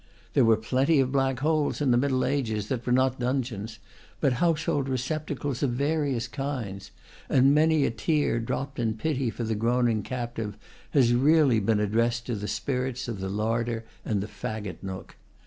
[0.33, 3.77] There were plenty of black holes in the Middle Ages that were not dungeons,
[4.19, 6.89] but household receptacles of various kinds;
[7.29, 10.57] and many a tear dropped in pity for the groaning captive
[10.89, 15.17] has really been addressed to the spirits of the larder and the faggot nook.